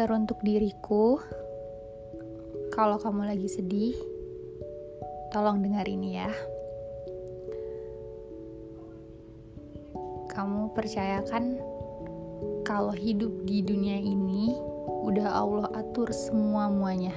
[0.00, 1.20] Teruntuk diriku,
[2.72, 3.92] kalau kamu lagi sedih,
[5.28, 6.32] tolong dengar ini ya.
[10.32, 11.60] Kamu percayakan
[12.64, 14.56] kalau hidup di dunia ini
[15.04, 17.12] udah Allah atur semua-muanya.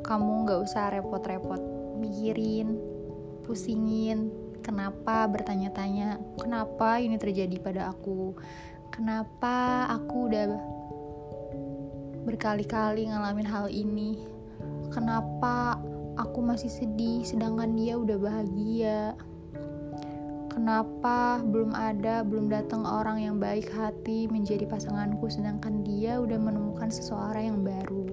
[0.00, 1.60] Kamu gak usah repot-repot
[2.00, 2.80] mikirin,
[3.44, 4.32] pusingin,
[4.64, 8.32] kenapa bertanya-tanya, kenapa ini terjadi pada aku,
[9.00, 10.44] kenapa aku udah
[12.28, 14.20] berkali-kali ngalamin hal ini?
[14.92, 15.80] Kenapa
[16.20, 19.16] aku masih sedih sedangkan dia udah bahagia?
[20.52, 26.92] Kenapa belum ada belum datang orang yang baik hati menjadi pasanganku sedangkan dia udah menemukan
[26.92, 28.04] seseorang yang baru?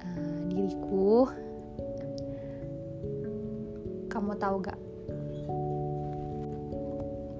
[0.00, 1.28] Uh, diriku
[4.08, 4.80] kamu tahu gak?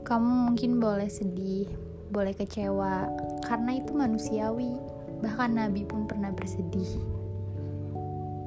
[0.05, 3.11] Kamu mungkin boleh sedih boleh kecewa,
[3.47, 4.73] karena itu manusiawi.
[5.21, 7.01] Bahkan Nabi pun pernah bersedih.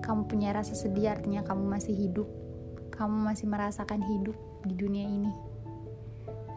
[0.06, 2.30] Kamu punya rasa sedih artinya kamu masih hidup.
[2.94, 5.34] Kamu masih merasakan hidup di dunia ini.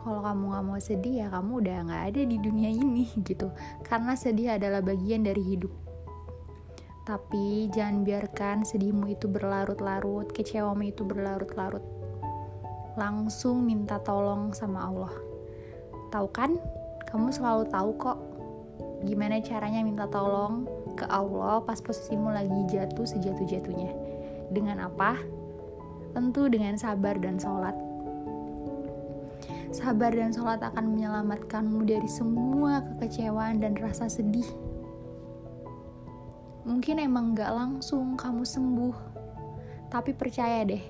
[0.03, 3.55] Kalau kamu gak mau sedih ya kamu udah gak ada di dunia ini gitu.
[3.87, 5.71] Karena sedih adalah bagian dari hidup.
[7.03, 11.83] Tapi jangan biarkan sedihmu itu berlarut-larut, kecewamu itu berlarut-larut.
[12.95, 15.15] Langsung minta tolong sama Allah.
[16.15, 16.55] Tahu kan?
[17.13, 18.19] Kamu selalu tahu kok
[19.05, 20.65] gimana caranya minta tolong
[20.97, 23.93] ke Allah pas posisimu lagi jatuh sejatuh-jatuhnya.
[24.49, 25.21] Dengan apa?
[26.17, 27.77] Tentu dengan sabar dan sholat.
[29.73, 34.49] Sabar dan sholat akan menyelamatkanmu dari semua kekecewaan dan rasa sedih.
[36.65, 38.97] Mungkin emang gak langsung kamu sembuh,
[39.93, 40.81] tapi percaya deh,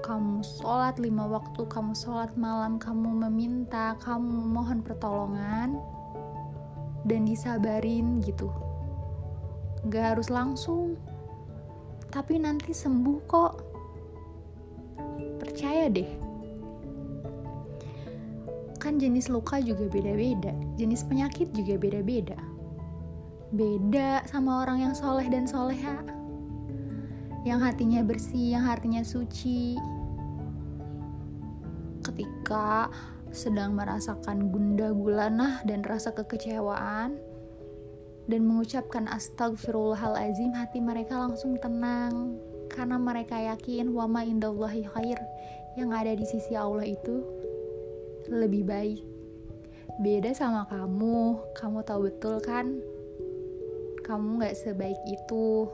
[0.00, 5.78] kamu sholat lima waktu, kamu sholat malam, kamu meminta, kamu mohon pertolongan,
[7.04, 8.50] dan disabarin gitu.
[9.90, 10.98] Gak harus langsung,
[12.10, 13.54] tapi nanti sembuh kok.
[15.38, 16.10] Percaya deh.
[18.78, 22.38] Kan jenis luka juga beda-beda, jenis penyakit juga beda-beda.
[23.48, 26.18] Beda sama orang yang soleh dan soleha
[27.48, 29.78] yang hatinya bersih, yang hatinya suci.
[32.08, 32.88] Ketika
[33.28, 37.20] sedang merasakan gunda gulana dan rasa kekecewaan
[38.24, 42.40] dan mengucapkan astagfirullahalazim, hati mereka langsung tenang
[42.72, 45.20] karena mereka yakin wama indallahi khair
[45.76, 47.20] yang ada di sisi Allah itu
[48.32, 49.04] lebih baik.
[50.00, 52.80] Beda sama kamu, kamu tahu betul kan?
[54.00, 55.68] Kamu gak sebaik itu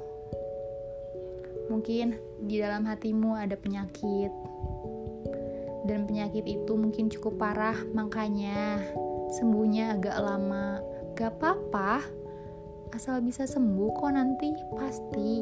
[1.64, 4.32] Mungkin di dalam hatimu ada penyakit,
[5.84, 8.80] dan penyakit itu mungkin cukup parah, makanya
[9.36, 10.80] sembuhnya agak lama.
[11.14, 12.02] Gak apa-apa,
[12.96, 15.32] asal bisa sembuh kok nanti, pasti.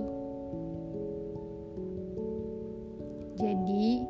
[3.39, 4.05] Jadi,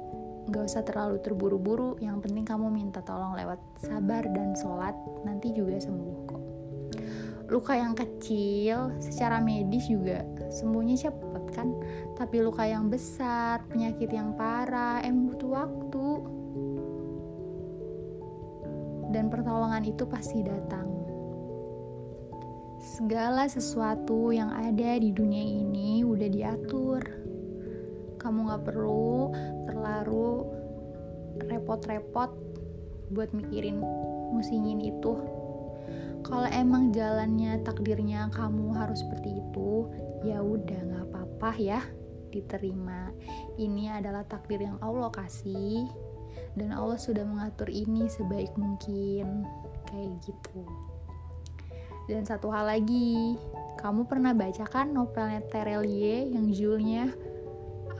[0.50, 5.78] gak usah terlalu terburu-buru, yang penting kamu minta tolong lewat sabar dan sholat, nanti juga
[5.78, 6.51] sembuh kok.
[7.52, 11.68] Luka yang kecil, secara medis juga sembuhnya cepat kan.
[12.16, 16.08] Tapi luka yang besar penyakit yang parah em butuh waktu.
[19.12, 20.88] Dan pertolongan itu pasti datang.
[22.80, 27.04] Segala sesuatu yang ada di dunia ini udah diatur.
[28.16, 29.28] Kamu gak perlu
[29.68, 30.48] terlalu
[31.52, 32.32] repot-repot
[33.12, 33.76] buat mikirin
[34.32, 35.41] musingin itu
[36.32, 39.92] kalau emang jalannya takdirnya kamu harus seperti itu
[40.24, 41.84] ya udah nggak apa-apa ya
[42.32, 43.12] diterima.
[43.60, 45.84] Ini adalah takdir yang Allah kasih
[46.56, 49.44] dan Allah sudah mengatur ini sebaik mungkin
[49.92, 50.64] kayak gitu.
[52.08, 53.36] Dan satu hal lagi
[53.76, 57.12] kamu pernah baca kan novelnya Terelie yang judulnya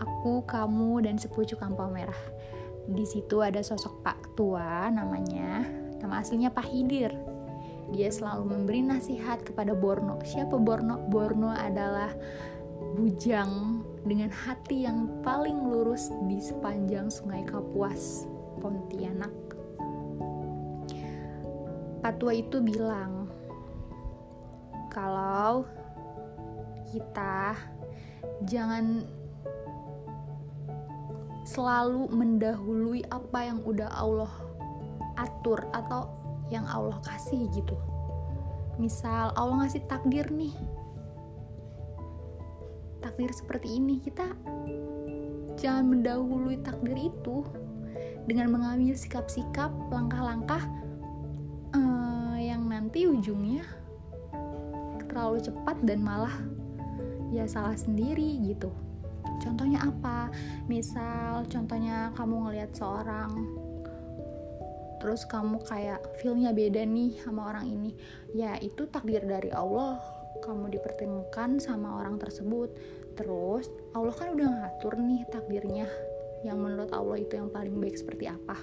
[0.00, 2.16] Aku, Kamu, dan Sepucuk Kampung Merah?
[2.88, 5.68] Di situ ada sosok Pak Tua namanya
[6.00, 7.31] nama aslinya Pak Hidir
[7.92, 10.18] dia selalu memberi nasihat kepada Borno.
[10.24, 10.98] Siapa Borno?
[11.12, 12.10] Borno adalah
[12.96, 18.26] bujang dengan hati yang paling lurus di sepanjang Sungai Kapuas,
[18.58, 19.30] Pontianak.
[22.02, 23.30] Patua itu bilang,
[24.90, 25.62] kalau
[26.90, 27.54] kita
[28.44, 29.06] jangan
[31.46, 34.32] selalu mendahului apa yang udah Allah
[35.20, 36.21] atur atau
[36.52, 37.74] yang Allah kasih gitu.
[38.76, 40.52] Misal Allah ngasih takdir nih.
[43.00, 44.28] Takdir seperti ini kita
[45.56, 47.44] jangan mendahului takdir itu
[48.28, 50.62] dengan mengambil sikap-sikap langkah-langkah
[51.74, 53.66] uh, yang nanti ujungnya
[55.10, 56.32] terlalu cepat dan malah
[57.32, 58.72] ya salah sendiri gitu.
[59.42, 60.30] Contohnya apa?
[60.70, 63.32] Misal contohnya kamu ngelihat seorang
[65.02, 67.90] terus kamu kayak feelnya beda nih sama orang ini.
[68.30, 69.98] Ya itu takdir dari Allah.
[70.46, 72.70] Kamu dipertemukan sama orang tersebut.
[73.18, 73.66] Terus
[73.98, 75.90] Allah kan udah ngatur nih takdirnya.
[76.46, 78.54] Yang menurut Allah itu yang paling baik seperti apa.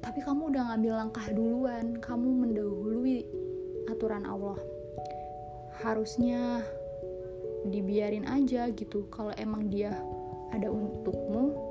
[0.00, 2.00] Tapi kamu udah ngambil langkah duluan.
[2.00, 3.28] Kamu mendahului
[3.92, 4.56] aturan Allah.
[5.84, 6.64] Harusnya
[7.68, 9.04] dibiarin aja gitu.
[9.12, 9.92] Kalau emang dia
[10.48, 11.67] ada untukmu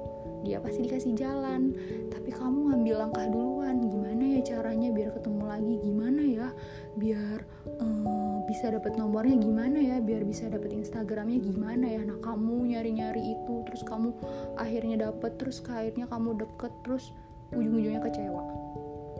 [0.47, 1.75] dia pasti dikasih jalan.
[2.07, 3.83] Tapi kamu ngambil langkah duluan.
[3.83, 5.73] Gimana ya caranya biar ketemu lagi?
[5.83, 6.47] Gimana ya
[6.95, 7.39] biar
[7.83, 9.35] uh, bisa dapat nomornya?
[9.35, 11.43] Gimana ya biar bisa dapat instagramnya?
[11.43, 12.01] Gimana ya?
[12.07, 14.15] Nah kamu nyari nyari itu terus kamu
[14.55, 17.11] akhirnya dapet terus akhirnya kamu deket terus
[17.51, 18.43] ujung-ujungnya kecewa.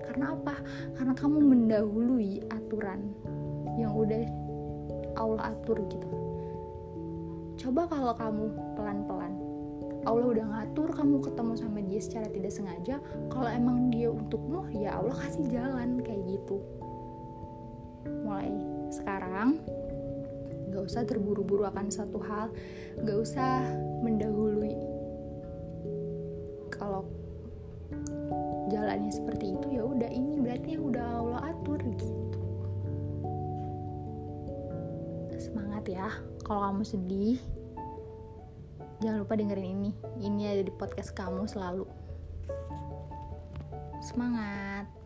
[0.08, 0.56] Karena apa?
[0.96, 3.12] Karena kamu mendahului aturan
[3.76, 4.24] yang udah
[5.20, 6.08] Allah atur gitu.
[7.58, 8.46] Coba kalau kamu
[8.78, 9.47] pelan-pelan
[10.08, 12.96] Allah udah ngatur kamu ketemu sama dia secara tidak sengaja
[13.28, 16.64] kalau emang dia untukmu ya Allah kasih jalan kayak gitu.
[18.24, 18.56] Mulai
[18.88, 19.60] sekarang
[20.72, 22.48] gak usah terburu-buru akan satu hal.
[23.04, 23.68] Gak usah
[24.00, 24.80] mendahului
[26.72, 27.04] kalau
[28.72, 32.08] jalannya seperti itu ya udah ini berarti yang udah Allah atur gitu.
[35.36, 36.08] Semangat ya
[36.48, 37.38] kalau kamu sedih
[39.02, 39.92] jangan lupa dengerin ini.
[40.22, 41.86] Ini ada di podcast kamu selalu.
[44.02, 44.97] Semangat